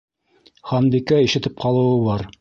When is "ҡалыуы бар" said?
1.67-2.29